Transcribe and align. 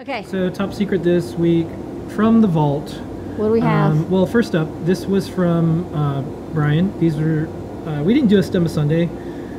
Okay, 0.00 0.22
So 0.28 0.48
top 0.48 0.72
secret 0.72 1.02
this 1.02 1.34
week 1.34 1.66
from 2.10 2.40
the 2.40 2.46
vault. 2.46 2.88
what 3.36 3.46
do 3.48 3.52
we 3.52 3.60
have? 3.60 3.90
Um, 3.92 4.08
well, 4.10 4.26
first 4.26 4.54
up, 4.54 4.68
this 4.86 5.06
was 5.06 5.28
from 5.28 5.92
uh, 5.92 6.22
Brian. 6.54 6.96
These 7.00 7.16
were 7.16 7.48
uh, 7.84 8.02
we 8.04 8.14
didn't 8.14 8.28
do 8.28 8.38
a 8.38 8.42
stem 8.42 8.64
of 8.64 8.70
Sunday 8.70 9.06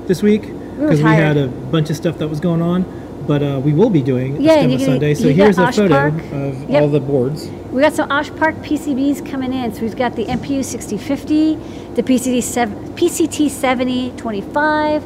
this 0.08 0.24
week 0.24 0.44
because 0.44 1.00
we, 1.00 1.04
tired. 1.04 1.36
had 1.36 1.38
a 1.38 1.48
bunch 1.50 1.90
of 1.90 1.98
stuff 1.98 2.18
that 2.20 2.28
was 2.30 2.40
going 2.40 2.62
on. 2.62 2.86
But 3.28 3.44
uh, 3.44 3.60
we 3.64 3.74
will 3.74 3.90
be 3.90 4.02
doing 4.02 4.42
Yeah, 4.42 4.54
a 4.54 4.58
stem 4.60 4.72
of 4.72 4.82
Sunday. 4.82 5.14
So 5.14 5.28
here's 5.30 5.58
a 5.58 5.64
Osh 5.66 5.76
photo 5.76 6.10
Park. 6.10 6.14
of 6.32 6.70
Yep. 6.70 6.82
all 6.82 6.88
the 6.88 7.00
boards. 7.02 7.48
We 7.72 7.82
got 7.82 7.92
some 7.94 8.10
Osh 8.10 8.30
Park 8.38 8.56
PCBs 8.58 9.30
coming 9.30 9.52
in. 9.52 9.74
So 9.74 9.82
we've 9.82 9.96
got 9.98 10.16
the 10.16 10.24
MPU 10.26 10.64
6050, 10.64 11.56
the 11.96 12.02
PCT, 12.04 12.42
sev- 12.42 12.70
PCT 12.96 13.50
7025, 13.50 15.04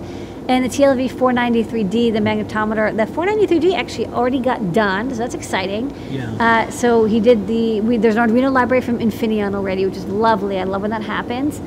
and 0.50 0.66
the 0.66 0.70
TLV 0.70 1.10
493D, 1.10 2.12
the 2.12 2.20
magnetometer. 2.20 2.96
The 2.96 3.06
493D 3.06 3.74
actually 3.76 4.08
already 4.08 4.40
got 4.40 4.74
done, 4.74 5.10
so 5.10 5.16
that's 5.16 5.36
exciting. 5.36 5.96
Yeah. 6.12 6.32
Uh, 6.34 6.72
so 6.72 7.06
he 7.06 7.22
did 7.22 7.48
the, 7.48 7.80
we, 7.80 7.96
there's 7.96 8.18
an 8.18 8.30
Arduino 8.30 8.52
library 8.52 8.82
from 8.82 9.00
Infineon 9.00 9.56
already, 9.56 9.86
which 9.86 9.96
is 9.96 10.06
lovely. 10.06 10.60
I 10.60 10.66
love 10.66 10.82
when 10.82 10.92
that 10.92 11.04
happens. 11.04 11.62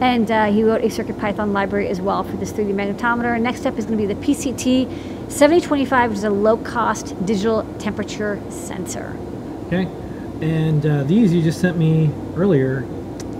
And 0.00 0.30
uh, 0.30 0.46
he 0.46 0.64
wrote 0.64 0.82
a 0.82 0.86
CircuitPython 0.86 1.52
library 1.52 1.88
as 1.88 2.00
well 2.00 2.24
for 2.24 2.36
this 2.38 2.52
3D 2.52 2.72
magnetometer. 2.74 3.38
Next 3.40 3.66
up 3.66 3.78
is 3.78 3.84
going 3.84 3.98
to 3.98 4.06
be 4.06 4.12
the 4.12 4.20
PCT 4.20 5.30
7025, 5.30 6.10
which 6.10 6.18
is 6.18 6.24
a 6.24 6.30
low-cost 6.30 7.24
digital 7.26 7.64
temperature 7.78 8.42
sensor. 8.48 9.16
Okay. 9.66 9.86
And 10.40 10.84
uh, 10.84 11.04
these 11.04 11.32
you 11.34 11.42
just 11.42 11.60
sent 11.60 11.76
me 11.76 12.10
earlier. 12.34 12.84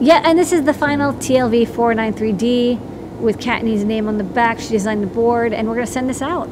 Yeah, 0.01 0.23
and 0.25 0.39
this 0.39 0.53
is 0.53 0.65
the 0.65 0.75
final 0.75 1.15
TLV 1.15 1.67
493D 1.69 2.92
with 3.23 3.39
Kattni's 3.39 3.85
name 3.85 4.09
on 4.09 4.19
the 4.19 4.25
back. 4.25 4.59
She 4.59 4.71
designed 4.71 5.03
the 5.03 5.07
board, 5.07 5.53
and 5.53 5.69
we're 5.69 5.75
going 5.75 5.87
to 5.87 5.93
send 5.93 6.11
this 6.11 6.21
out. 6.21 6.49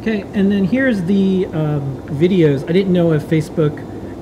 Okay, 0.00 0.22
and 0.34 0.50
then 0.50 0.64
here's 0.64 1.02
the 1.02 1.46
um, 1.46 2.02
videos. 2.08 2.68
I 2.68 2.72
didn't 2.72 2.92
know 2.92 3.12
if 3.12 3.22
Facebook, 3.24 3.76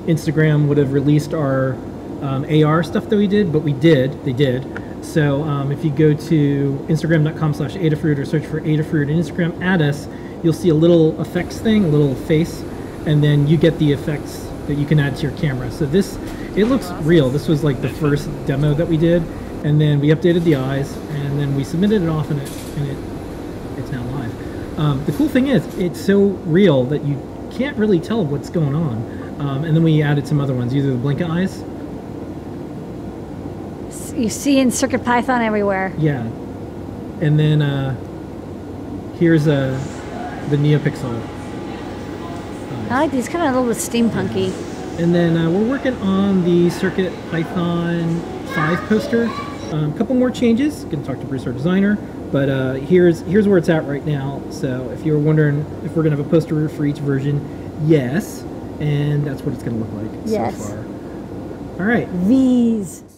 Instagram 0.05 0.67
would 0.67 0.77
have 0.77 0.93
released 0.93 1.33
our 1.33 1.73
um, 2.21 2.45
AR 2.45 2.83
stuff 2.83 3.09
that 3.09 3.17
we 3.17 3.27
did, 3.27 3.51
but 3.51 3.59
we 3.59 3.73
did. 3.73 4.23
They 4.23 4.33
did. 4.33 4.65
So 5.03 5.41
um, 5.43 5.71
if 5.71 5.83
you 5.83 5.89
go 5.89 6.13
to 6.13 6.85
instagram.com 6.87 7.53
slash 7.55 7.73
Adafruit 7.73 8.19
or 8.19 8.25
search 8.25 8.45
for 8.45 8.61
Adafruit 8.61 9.11
and 9.11 9.23
Instagram, 9.23 9.59
add 9.61 9.81
us, 9.81 10.07
you'll 10.43 10.53
see 10.53 10.69
a 10.69 10.75
little 10.75 11.19
effects 11.19 11.57
thing, 11.57 11.85
a 11.85 11.87
little 11.87 12.15
face, 12.15 12.61
and 13.05 13.23
then 13.23 13.47
you 13.47 13.57
get 13.57 13.77
the 13.79 13.91
effects 13.91 14.47
that 14.67 14.75
you 14.75 14.85
can 14.85 14.99
add 14.99 15.15
to 15.17 15.23
your 15.23 15.37
camera. 15.37 15.71
So 15.71 15.85
this, 15.85 16.17
it 16.55 16.65
looks 16.65 16.91
real. 17.01 17.29
This 17.29 17.47
was 17.47 17.63
like 17.63 17.81
the 17.81 17.89
first 17.89 18.29
demo 18.45 18.73
that 18.75 18.87
we 18.87 18.97
did, 18.97 19.23
and 19.63 19.79
then 19.79 19.99
we 19.99 20.07
updated 20.09 20.43
the 20.43 20.55
eyes, 20.55 20.95
and 20.95 21.39
then 21.39 21.55
we 21.55 21.63
submitted 21.63 22.01
it 22.01 22.09
off, 22.09 22.29
and 22.31 22.41
it, 22.41 22.49
and 22.77 22.87
it 22.89 22.97
it's 23.79 23.91
now 23.91 24.03
live. 24.03 24.79
Um, 24.79 25.05
the 25.05 25.11
cool 25.13 25.29
thing 25.29 25.47
is, 25.47 25.65
it's 25.77 25.99
so 25.99 26.19
real 26.45 26.83
that 26.85 27.03
you 27.03 27.17
can't 27.51 27.77
really 27.77 27.99
tell 27.99 28.25
what's 28.25 28.49
going 28.49 28.75
on. 28.75 28.97
Um, 29.39 29.63
and 29.65 29.75
then 29.75 29.83
we 29.83 30.01
added 30.03 30.27
some 30.27 30.39
other 30.39 30.53
ones, 30.53 30.75
either 30.75 30.91
the 30.91 30.97
blinking 30.97 31.29
eyes, 31.29 31.63
You 34.15 34.29
see 34.29 34.59
in 34.59 34.71
Circuit 34.71 35.03
Python 35.05 35.41
everywhere. 35.41 35.93
yeah, 35.97 36.21
and 37.21 37.39
then 37.39 37.61
uh, 37.61 37.95
here's 39.17 39.47
uh, 39.47 39.79
the 40.49 40.57
NeoPixel. 40.57 41.27
I 42.89 42.99
like 42.99 43.11
these, 43.11 43.29
kind 43.29 43.47
of 43.47 43.55
a 43.55 43.59
little 43.59 43.73
bit 43.73 43.77
steampunky. 43.81 44.51
And 44.99 45.15
then 45.15 45.37
uh, 45.37 45.49
we're 45.49 45.67
working 45.67 45.95
on 46.01 46.43
the 46.43 46.69
Circuit 46.69 47.13
Python 47.31 48.19
5 48.47 48.79
poster. 48.89 49.27
A 49.71 49.75
um, 49.75 49.97
couple 49.97 50.15
more 50.15 50.29
changes. 50.29 50.83
Going 50.85 51.01
to 51.01 51.07
talk 51.07 51.19
to 51.19 51.25
Bruce, 51.25 51.45
our 51.45 51.53
designer. 51.53 51.95
But 52.31 52.49
uh, 52.49 52.73
here's 52.73 53.21
here's 53.21 53.47
where 53.47 53.57
it's 53.57 53.69
at 53.69 53.85
right 53.85 54.05
now. 54.05 54.41
So 54.49 54.89
if 54.91 55.05
you're 55.05 55.19
wondering 55.19 55.59
if 55.83 55.91
we're 55.95 56.03
going 56.03 56.11
to 56.11 56.17
have 56.17 56.25
a 56.25 56.29
poster 56.29 56.67
for 56.69 56.85
each 56.85 56.99
version, 56.99 57.79
yes. 57.85 58.41
And 58.79 59.25
that's 59.25 59.41
what 59.43 59.53
it's 59.53 59.63
going 59.63 59.77
to 59.79 59.85
look 59.85 60.11
like 60.11 60.21
Yes. 60.25 60.57
so 60.57 60.75
far. 60.75 60.85
All 61.79 61.85
right. 61.85 62.07
These. 62.27 63.10